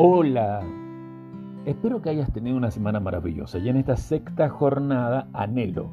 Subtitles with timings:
[0.00, 0.62] Hola,
[1.64, 5.90] espero que hayas tenido una semana maravillosa y en esta sexta jornada anhelo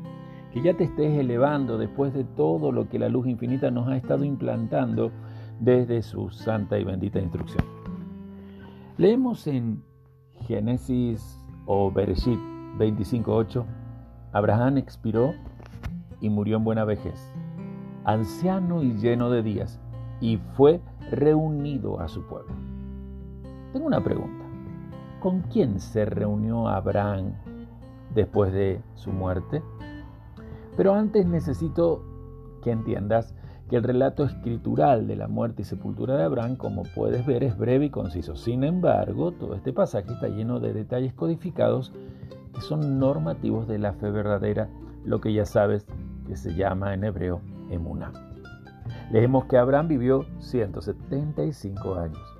[0.53, 3.97] que ya te estés elevando después de todo lo que la luz infinita nos ha
[3.97, 5.11] estado implantando
[5.59, 7.65] desde su santa y bendita instrucción.
[8.97, 9.83] Leemos en
[10.41, 12.39] Génesis o Bereshit
[12.77, 13.65] 25.8,
[14.33, 15.33] Abraham expiró
[16.21, 17.33] y murió en buena vejez,
[18.03, 19.81] anciano y lleno de días,
[20.21, 20.79] y fue
[21.09, 22.64] reunido a su pueblo.
[23.75, 24.45] Tengo una pregunta.
[25.19, 27.33] ¿Con quién se reunió Abraham
[28.13, 29.61] después de su muerte?
[30.77, 32.01] Pero antes necesito
[32.63, 33.35] que entiendas
[33.69, 37.57] que el relato escritural de la muerte y sepultura de Abraham, como puedes ver, es
[37.57, 38.37] breve y conciso.
[38.37, 41.91] Sin embargo, todo este pasaje está lleno de detalles codificados
[42.53, 44.69] que son normativos de la fe verdadera,
[45.03, 45.85] lo que ya sabes
[46.27, 48.13] que se llama en hebreo emuná.
[49.11, 52.34] Leemos que Abraham vivió 175 años.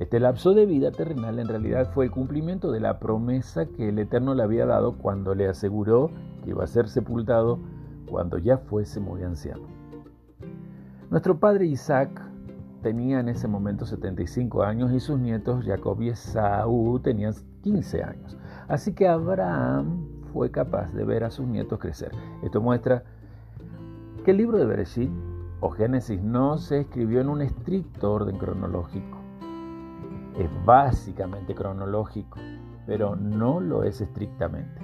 [0.00, 3.98] Este lapso de vida terrenal en realidad fue el cumplimiento de la promesa que el
[3.98, 6.10] Eterno le había dado cuando le aseguró
[6.42, 7.58] que iba a ser sepultado
[8.08, 9.68] cuando ya fuese muy anciano.
[11.10, 12.10] Nuestro padre Isaac
[12.80, 18.38] tenía en ese momento 75 años y sus nietos Jacob y Esaú tenían 15 años.
[18.68, 22.12] Así que Abraham fue capaz de ver a sus nietos crecer.
[22.42, 23.04] Esto muestra
[24.24, 25.10] que el libro de Bereshit
[25.60, 29.19] o Génesis no se escribió en un estricto orden cronológico
[30.44, 32.38] es básicamente cronológico,
[32.86, 34.80] pero no lo es estrictamente.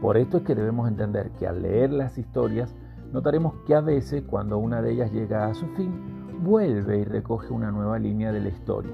[0.00, 2.74] Por esto es que debemos entender que al leer las historias,
[3.12, 5.92] notaremos que a veces cuando una de ellas llega a su fin,
[6.42, 8.92] vuelve y recoge una nueva línea de la historia,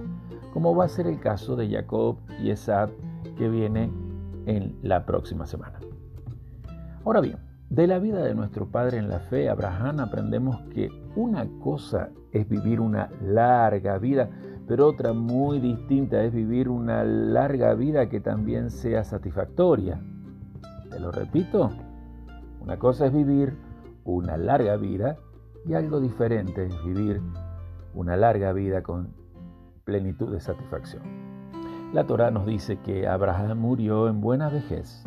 [0.52, 2.90] como va a ser el caso de Jacob y Esab
[3.36, 3.90] que viene
[4.46, 5.78] en la próxima semana.
[7.04, 7.38] Ahora bien,
[7.70, 12.48] de la vida de nuestro padre en la fe, Abraham, aprendemos que una cosa es
[12.48, 14.28] vivir una larga vida
[14.68, 19.98] pero otra muy distinta es vivir una larga vida que también sea satisfactoria.
[20.90, 21.70] Te lo repito,
[22.60, 23.56] una cosa es vivir
[24.04, 25.16] una larga vida
[25.64, 27.22] y algo diferente es vivir
[27.94, 29.14] una larga vida con
[29.84, 31.02] plenitud de satisfacción.
[31.94, 35.02] La Torá nos dice que Abraham murió en buena vejez,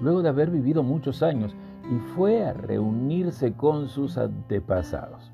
[0.00, 1.54] luego de haber vivido muchos años,
[1.90, 5.31] y fue a reunirse con sus antepasados.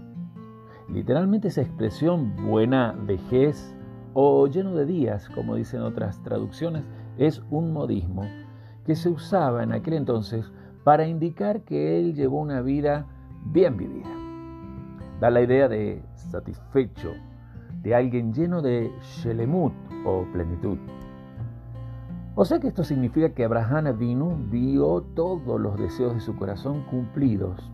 [0.93, 3.75] Literalmente esa expresión buena vejez
[4.15, 6.83] o lleno de días, como dicen otras traducciones,
[7.19, 8.23] es un modismo
[8.87, 10.51] que se usaba en aquel entonces
[10.85, 13.07] para indicar que él llevó una vida
[13.45, 14.09] bien vivida.
[15.21, 17.13] Da la idea de satisfecho,
[17.83, 19.75] de alguien lleno de shelemut
[20.07, 20.79] o plenitud.
[22.35, 26.85] O sea que esto significa que Abraham vino, vio todos los deseos de su corazón
[26.85, 27.71] cumplidos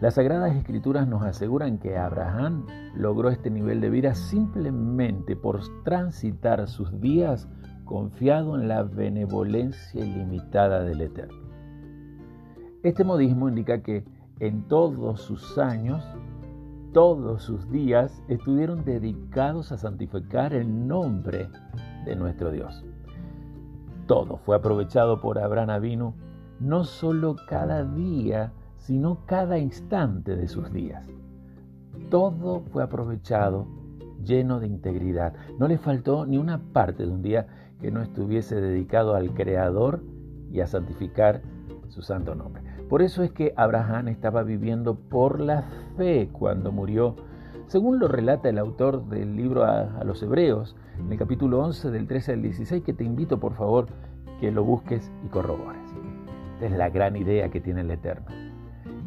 [0.00, 6.68] las Sagradas Escrituras nos aseguran que Abraham logró este nivel de vida simplemente por transitar
[6.68, 7.48] sus días
[7.84, 11.44] confiado en la benevolencia ilimitada del Eterno.
[12.82, 14.04] Este modismo indica que
[14.40, 16.04] en todos sus años,
[16.92, 21.48] todos sus días estuvieron dedicados a santificar el nombre
[22.04, 22.84] de nuestro Dios.
[24.06, 26.14] Todo fue aprovechado por Abraham Avinu,
[26.60, 28.52] no solo cada día,
[28.86, 31.02] sino cada instante de sus días.
[32.10, 33.66] Todo fue aprovechado
[34.22, 35.32] lleno de integridad.
[35.58, 37.46] No le faltó ni una parte de un día
[37.80, 40.02] que no estuviese dedicado al Creador
[40.50, 41.40] y a santificar
[41.88, 42.62] su santo nombre.
[42.90, 45.64] Por eso es que Abraham estaba viviendo por la
[45.96, 47.16] fe cuando murió,
[47.66, 52.06] según lo relata el autor del libro a, los Hebreos, en el capítulo 11 del
[52.06, 53.86] 13 al 16, que te invito por favor
[54.40, 55.80] que lo busques y corrobores.
[56.54, 58.43] Esta es la gran idea que tiene el Eterno.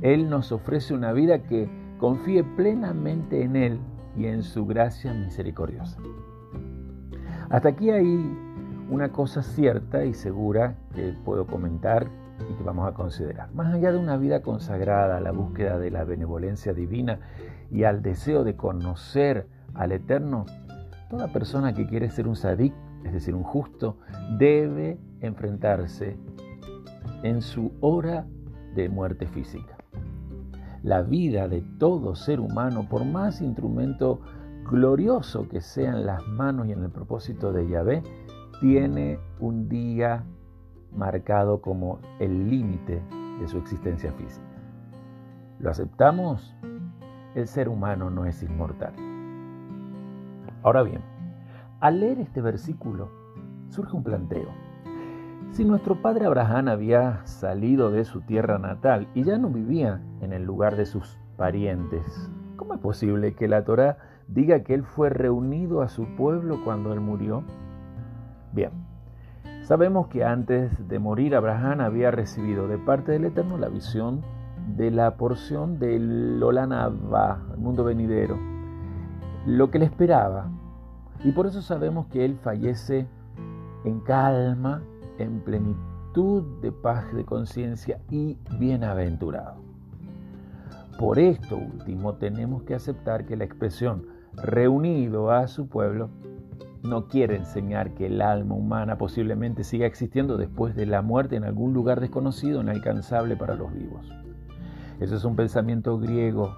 [0.02, 3.80] Él nos ofrece una vida que confíe plenamente en Él
[4.16, 5.97] y en su gracia misericordiosa.
[7.50, 8.38] Hasta aquí hay
[8.90, 12.08] una cosa cierta y segura que puedo comentar
[12.50, 13.52] y que vamos a considerar.
[13.53, 17.20] Más allá de una vida consagrada a la búsqueda de la benevolencia divina
[17.72, 20.46] y al deseo de conocer al Eterno,
[21.09, 22.73] toda persona que quiere ser un sadik,
[23.03, 23.97] es decir, un justo,
[24.38, 26.17] debe enfrentarse
[27.23, 28.28] en su hora
[28.76, 29.77] de muerte física
[30.84, 34.22] la vida de todo ser humano, por más instrumento
[34.70, 38.03] glorioso que sean las manos y en el propósito de Yahvé,
[38.59, 40.24] tiene un día
[40.91, 43.02] marcado como el límite
[43.40, 44.46] de su existencia física.
[45.59, 46.56] ¿Lo aceptamos?
[47.35, 48.94] El ser humano no es inmortal.
[50.64, 51.02] Ahora bien,
[51.80, 53.09] al leer este versículo
[53.70, 54.66] surge un planteo.
[55.52, 60.34] Si nuestro padre Abraham había salido de su tierra natal y ya no vivía en
[60.34, 63.97] el lugar de sus parientes, ¿cómo es posible que la Torá
[64.28, 67.44] diga que Él fue reunido a su pueblo cuando Él murió?
[68.53, 68.72] Bien,
[69.64, 74.22] sabemos que antes de morir Abraham había recibido de parte del Eterno la visión
[74.76, 78.38] de la porción del Olanaba, el mundo venidero,
[79.46, 80.52] lo que le esperaba.
[81.23, 83.08] Y por eso sabemos que Él fallece
[83.85, 84.82] en calma,
[85.17, 89.61] en plenitud de paz de conciencia y bienaventurado.
[90.97, 96.09] Por esto último tenemos que aceptar que la expresión reunido a su pueblo
[96.84, 101.43] no quiere enseñar que el alma humana posiblemente siga existiendo después de la muerte en
[101.43, 104.09] algún lugar desconocido, inalcanzable para los vivos.
[104.99, 106.55] Eso es un pensamiento griego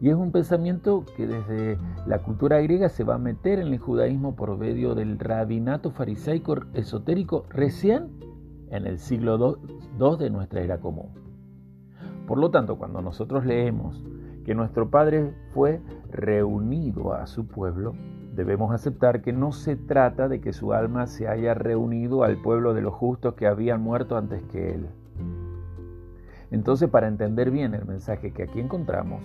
[0.00, 3.78] y es un pensamiento que desde la cultura griega se va a meter en el
[3.78, 8.10] judaísmo por medio del rabinato farisaico esotérico recién
[8.70, 9.58] en el siglo
[9.98, 11.08] II de nuestra era común.
[12.26, 14.04] Por lo tanto, cuando nosotros leemos
[14.44, 17.94] que nuestro Padre fue reunido a su pueblo,
[18.34, 22.74] debemos aceptar que no se trata de que su alma se haya reunido al pueblo
[22.74, 24.88] de los justos que habían muerto antes que él.
[26.50, 29.22] Entonces, para entender bien el mensaje que aquí encontramos,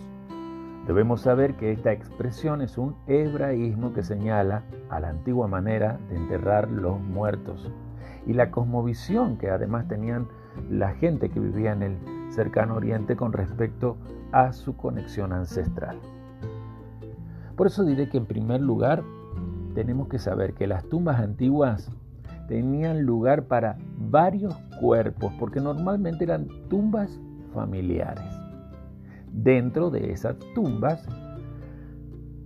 [0.88, 6.18] debemos saber que esta expresión es un hebraísmo que señala a la antigua manera de
[6.18, 7.72] enterrar los muertos
[8.26, 10.28] y la cosmovisión que además tenían
[10.70, 11.98] la gente que vivía en el
[12.30, 13.98] cercano oriente con respecto
[14.32, 16.00] a su conexión ancestral.
[17.56, 19.04] Por eso diré que en primer lugar
[19.76, 21.92] tenemos que saber que las tumbas antiguas
[22.48, 27.20] tenían lugar para varios cuerpos, porque normalmente eran tumbas
[27.54, 28.31] familiares.
[29.32, 31.08] Dentro de esas tumbas,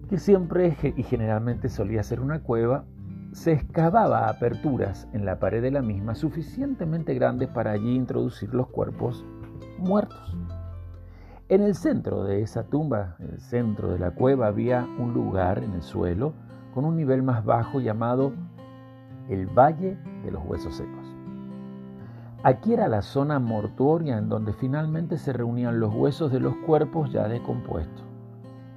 [0.10, 2.86] que siempre y generalmente solía ser una cueva,
[3.32, 8.68] se excavaba aperturas en la pared de la misma suficientemente grandes para allí introducir los
[8.68, 9.26] cuerpos
[9.78, 10.38] muertos.
[11.50, 15.64] En el centro de esa tumba, en el centro de la cueva, había un lugar
[15.64, 16.34] en el suelo
[16.74, 18.34] con un nivel más bajo llamado
[19.30, 21.05] el Valle de los Huesos Secos.
[22.46, 27.12] Aquí era la zona mortuoria en donde finalmente se reunían los huesos de los cuerpos
[27.12, 28.06] ya decompuestos.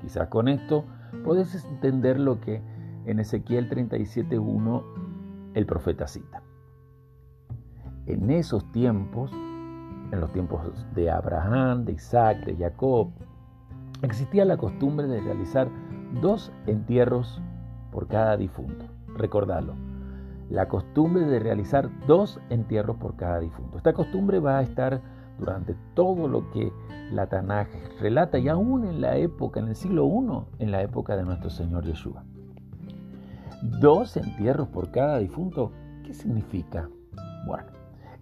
[0.01, 0.87] Quizás con esto
[1.23, 2.63] podés entender lo que
[3.05, 6.43] en Ezequiel 37.1 el profeta cita.
[8.07, 10.63] En esos tiempos, en los tiempos
[10.95, 13.11] de Abraham, de Isaac, de Jacob,
[14.01, 15.69] existía la costumbre de realizar
[16.23, 17.43] dos entierros
[17.93, 18.87] por cada difunto.
[19.15, 19.75] Recordalo,
[20.51, 23.77] la costumbre de realizar dos entierros por cada difunto.
[23.77, 25.01] Esta costumbre va a estar
[25.39, 26.73] durante todo lo que
[27.13, 27.69] la Tanaj
[28.01, 31.51] relata y aún en la época, en el siglo I, en la época de nuestro
[31.51, 32.25] Señor Yeshua.
[33.81, 35.73] Dos entierros por cada difunto,
[36.05, 36.89] ¿qué significa?
[37.47, 37.67] Bueno,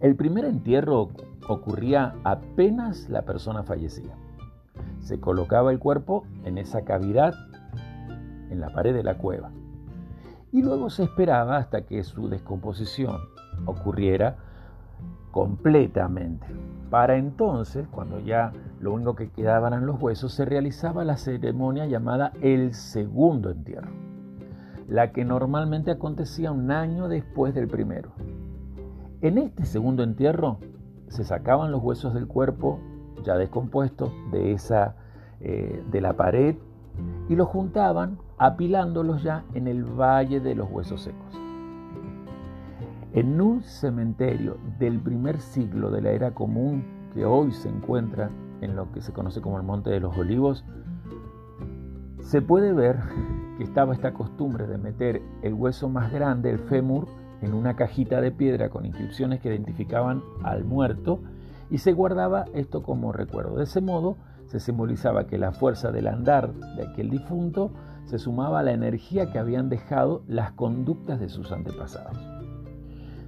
[0.01, 1.11] el primer entierro
[1.49, 4.17] ocurría apenas la persona fallecía.
[5.01, 7.35] Se colocaba el cuerpo en esa cavidad
[8.51, 9.51] en la pared de la cueva
[10.57, 13.21] y luego se esperaba hasta que su descomposición
[13.67, 14.37] ocurriera
[15.31, 16.47] completamente.
[16.89, 21.85] Para entonces, cuando ya lo único que quedaban eran los huesos, se realizaba la ceremonia
[21.85, 23.91] llamada el segundo entierro,
[24.89, 28.13] la que normalmente acontecía un año después del primero.
[29.21, 30.61] En este segundo entierro
[31.09, 32.81] se sacaban los huesos del cuerpo
[33.25, 34.97] ya descompuestos de, esa,
[35.41, 36.57] eh, de la pared
[37.29, 41.41] y los juntaban apilándolos ya en el Valle de los Huesos Secos.
[43.13, 48.77] En un cementerio del primer siglo de la era común que hoy se encuentra en
[48.77, 50.65] lo que se conoce como el Monte de los Olivos,
[52.21, 52.99] se puede ver
[53.57, 57.07] que estaba esta costumbre de meter el hueso más grande, el fémur,
[57.41, 61.21] en una cajita de piedra con inscripciones que identificaban al muerto
[61.71, 63.57] y se guardaba esto como recuerdo.
[63.57, 64.17] De ese modo
[64.47, 67.73] se simbolizaba que la fuerza del andar de aquel difunto
[68.07, 72.17] se sumaba la energía que habían dejado las conductas de sus antepasados.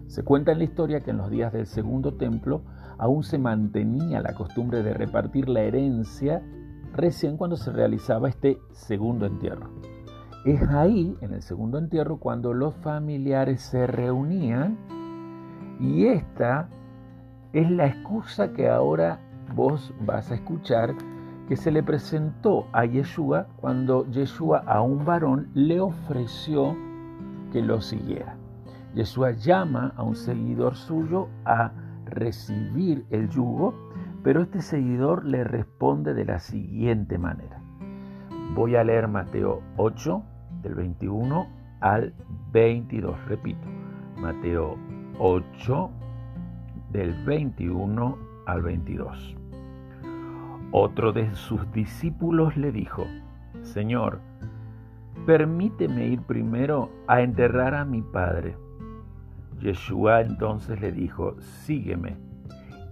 [0.06, 2.62] Se cuenta en la historia que en los días del segundo templo
[2.97, 6.42] aún se mantenía la costumbre de repartir la herencia
[6.94, 9.70] recién cuando se realizaba este segundo entierro.
[10.44, 14.78] Es ahí, en el segundo entierro, cuando los familiares se reunían
[15.80, 16.68] y esta
[17.52, 19.20] es la excusa que ahora
[19.54, 20.94] vos vas a escuchar
[21.49, 26.76] que se le presentó a Yeshua cuando Yeshua a un varón le ofreció
[27.50, 28.37] que lo siguiera.
[28.95, 31.73] Yeshua llama a un seguidor suyo a
[32.05, 33.75] recibir el yugo,
[34.23, 37.62] pero este seguidor le responde de la siguiente manera.
[38.55, 40.23] Voy a leer Mateo 8,
[40.62, 41.47] del 21
[41.81, 42.12] al
[42.52, 43.25] 22.
[43.26, 43.67] Repito,
[44.19, 44.76] Mateo
[45.19, 45.90] 8,
[46.93, 49.38] del 21 al 22.
[50.70, 53.06] Otro de sus discípulos le dijo,
[53.62, 54.20] Señor,
[55.25, 58.54] permíteme ir primero a enterrar a mi padre.
[59.60, 62.18] Yeshua entonces le dijo, sígueme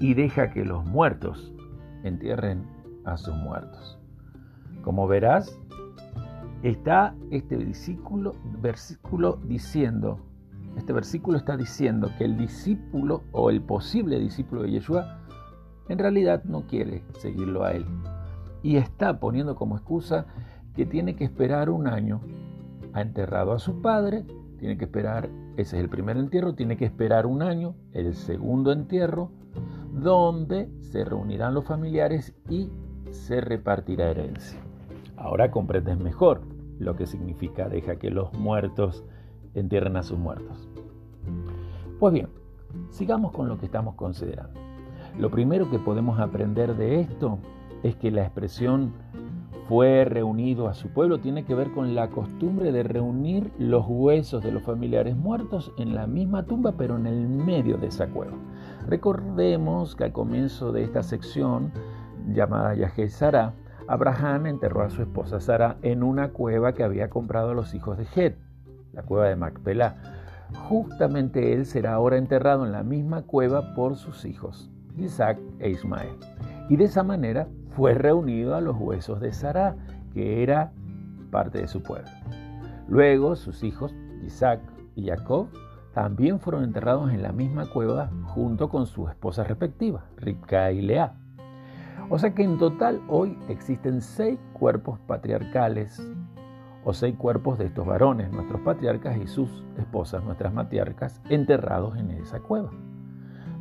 [0.01, 1.55] y deja que los muertos
[2.03, 2.67] entierren
[3.05, 3.99] a sus muertos.
[4.83, 5.61] Como verás,
[6.63, 10.19] está este versículo, versículo diciendo,
[10.79, 15.26] este versículo está diciendo que el discípulo o el posible discípulo de Yeshua
[15.89, 17.87] en realidad no quiere seguirlo a él.
[18.63, 20.27] Y está poniendo como excusa
[20.75, 22.21] que tiene que esperar un año.
[22.93, 24.25] Ha enterrado a su padre,
[24.59, 28.73] tiene que esperar, ese es el primer entierro, tiene que esperar un año, el segundo
[28.73, 29.31] entierro,
[29.93, 32.71] donde se reunirán los familiares y
[33.11, 34.59] se repartirá herencia.
[35.17, 36.43] Ahora comprendes mejor
[36.79, 39.05] lo que significa deja que los muertos
[39.55, 40.69] entierren a sus muertos.
[41.99, 42.29] Pues bien,
[42.91, 44.66] sigamos con lo que estamos considerando.
[45.19, 47.39] Lo primero que podemos aprender de esto
[47.83, 48.93] es que la expresión
[49.69, 54.45] fue reunido a su pueblo tiene que ver con la costumbre de reunir los huesos
[54.45, 58.35] de los familiares muertos en la misma tumba, pero en el medio de esa cueva.
[58.87, 61.73] Recordemos que al comienzo de esta sección,
[62.29, 63.55] llamada Yahé Sara,
[63.89, 67.99] Abraham enterró a su esposa Sara en una cueva que había comprado a los hijos
[67.99, 68.37] de Het,
[68.93, 69.97] la cueva de Macpelá.
[70.69, 76.17] Justamente él será ahora enterrado en la misma cueva por sus hijos, Isaac e Ismael.
[76.69, 79.77] Y de esa manera fue reunido a los huesos de Sara,
[80.13, 80.73] que era
[81.31, 82.09] parte de su pueblo.
[82.89, 84.61] Luego sus hijos, Isaac
[84.95, 85.49] y Jacob,
[85.93, 91.15] también fueron enterrados en la misma cueva junto con sus esposas respectivas, Ribka y Lea.
[92.09, 96.01] O sea que en total hoy existen seis cuerpos patriarcales
[96.85, 102.11] o seis cuerpos de estos varones, nuestros patriarcas y sus esposas, nuestras matriarcas, enterrados en
[102.13, 102.71] esa cueva.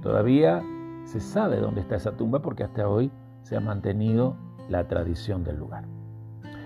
[0.02, 0.62] Todavía
[1.06, 3.12] se sabe dónde está esa tumba porque hasta hoy
[3.44, 4.36] se ha mantenido
[4.70, 5.86] la tradición del lugar.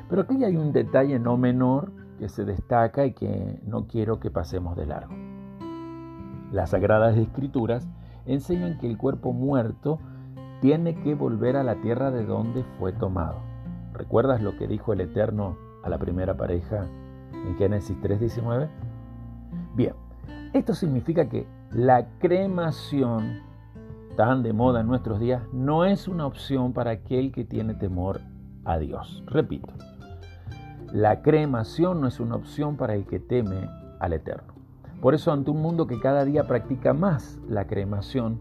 [0.10, 4.32] Pero aquí hay un detalle no menor que se destaca y que no quiero que
[4.32, 5.14] pasemos de largo.
[6.52, 7.88] Las sagradas escrituras
[8.26, 10.00] enseñan que el cuerpo muerto
[10.62, 13.38] tiene que volver a la tierra de donde fue tomado.
[13.94, 16.88] ¿Recuerdas lo que dijo el Eterno a la primera pareja
[17.34, 18.68] en Génesis 3:19?
[19.76, 19.94] Bien,
[20.54, 23.42] esto significa que la cremación,
[24.16, 28.22] tan de moda en nuestros días, no es una opción para aquel que tiene temor
[28.66, 29.24] a Dios.
[29.28, 29.74] Repito,
[30.92, 34.54] la cremación no es una opción para el que teme al Eterno.
[35.02, 38.40] Por eso ante un mundo que cada día practica más la cremación,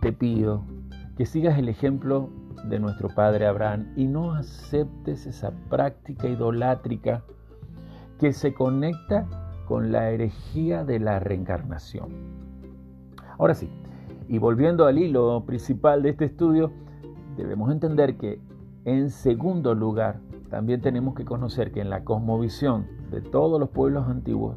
[0.00, 0.64] te pido
[1.16, 2.28] que sigas el ejemplo
[2.68, 7.22] de nuestro padre Abraham y no aceptes esa práctica idolátrica
[8.18, 9.26] que se conecta
[9.66, 12.08] con la herejía de la reencarnación.
[13.38, 13.70] Ahora sí,
[14.28, 16.72] y volviendo al hilo principal de este estudio,
[17.36, 18.40] debemos entender que
[18.84, 24.08] en segundo lugar, también tenemos que conocer que en la cosmovisión de todos los pueblos
[24.08, 24.56] antiguos,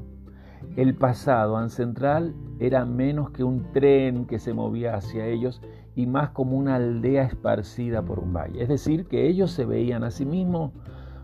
[0.76, 5.62] el pasado ancestral era menos que un tren que se movía hacia ellos
[5.96, 8.62] y más como una aldea esparcida por un valle.
[8.62, 10.72] Es decir, que ellos se veían a sí mismos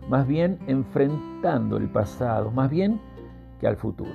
[0.08, 3.00] más bien enfrentando el pasado, más bien
[3.60, 4.10] que al futuro.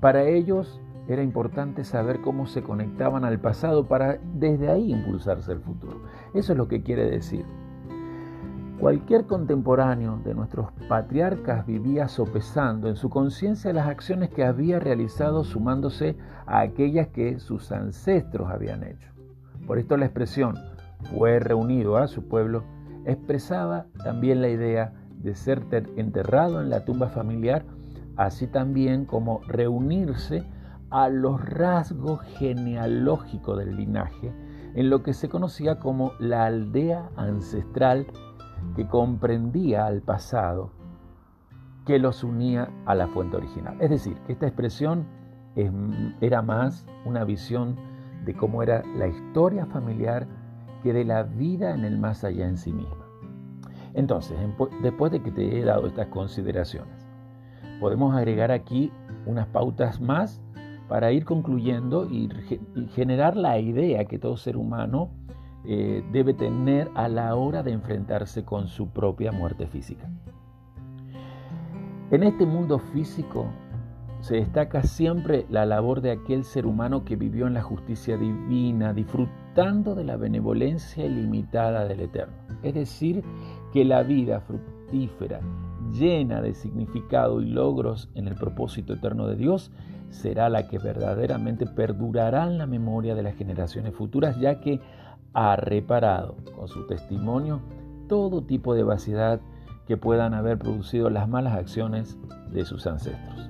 [0.00, 5.60] Para ellos era importante saber cómo se conectaban al pasado para desde ahí impulsarse el
[5.60, 6.02] futuro.
[6.34, 7.46] Eso es lo que quiere decir.
[8.78, 15.42] Cualquier contemporáneo de nuestros patriarcas vivía sopesando en su conciencia las acciones que había realizado
[15.42, 19.10] sumándose a aquellas que sus ancestros habían hecho.
[19.66, 20.54] Por esto la expresión
[21.12, 22.62] fue reunido a su pueblo
[23.04, 25.62] expresaba también la idea de ser
[25.96, 27.64] enterrado en la tumba familiar,
[28.16, 30.44] así también como reunirse
[30.90, 34.32] a los rasgos genealógicos del linaje,
[34.74, 38.06] en lo que se conocía como la aldea ancestral
[38.74, 40.70] que comprendía al pasado,
[41.84, 43.76] que los unía a la fuente original.
[43.80, 45.06] Es decir, que esta expresión
[46.20, 47.76] era más una visión
[48.24, 50.26] de cómo era la historia familiar
[50.82, 53.06] que de la vida en el más allá en sí misma.
[53.94, 54.38] Entonces,
[54.82, 57.08] después de que te he dado estas consideraciones,
[57.80, 58.92] podemos agregar aquí
[59.26, 60.40] unas pautas más
[60.88, 62.28] para ir concluyendo y,
[62.94, 65.10] generar la idea que todo ser humano
[65.64, 70.08] eh, debe tener a la hora de enfrentarse con su propia muerte física.
[72.10, 73.46] En este mundo físico
[74.20, 78.92] se destaca siempre la labor de aquel ser humano que vivió en la justicia divina,
[78.92, 82.34] disfrutando de la benevolencia ilimitada del Eterno.
[82.62, 83.22] Es decir,
[83.72, 85.40] que la vida fructífera,
[85.92, 89.70] llena de significado y logros en el propósito eterno de Dios,
[90.10, 94.80] será la que verdaderamente perdurará en la memoria de las generaciones futuras, ya que
[95.34, 97.60] ha reparado con su testimonio
[98.08, 99.40] todo tipo de vaciedad
[99.86, 102.18] que puedan haber producido las malas acciones
[102.50, 103.48] de sus ancestros.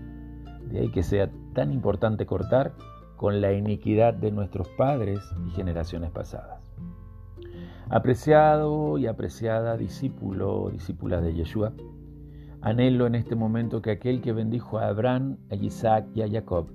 [0.71, 2.73] De ahí que sea tan importante cortar
[3.17, 6.61] con la iniquidad de nuestros padres y generaciones pasadas.
[7.91, 11.73] Apreciado y apreciada discípulo o discípula de Yeshua,
[12.61, 16.69] anhelo en este momento que aquel que bendijo a Abraham, a Isaac y a Jacob,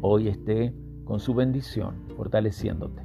[0.00, 0.74] hoy esté
[1.04, 3.02] con su bendición fortaleciéndote,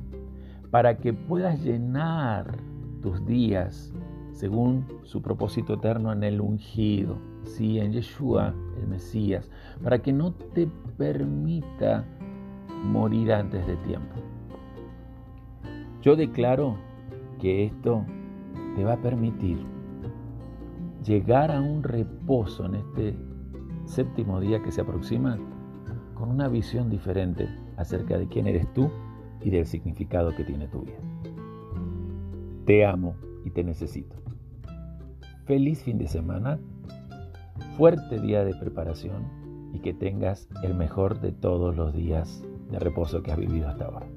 [0.71, 2.57] para que puedas llenar
[3.01, 3.93] tus días
[4.31, 9.49] según su propósito eterno en el ungido, sí, en Yeshua, el Mesías,
[9.81, 10.67] para que no te
[10.97, 12.03] permita
[12.83, 14.15] morir antes de tiempo.
[16.01, 16.75] Yo declaro
[17.39, 18.05] que esto
[18.75, 19.74] te va a permitir
[21.05, 23.15] llegar a un reposo en este
[23.85, 25.37] séptimo día que se aproxima
[26.15, 27.47] con una visión diferente
[27.77, 28.89] acerca de quién eres tú
[29.41, 30.97] y del significado que tiene tu vida.
[32.65, 34.15] Te amo y te necesito.
[35.45, 36.57] Feliz fin de semana,
[37.77, 39.23] fuerte día de preparación
[39.73, 43.85] y que tengas el mejor de todos los días de reposo que has vivido hasta
[43.85, 44.07] ahora.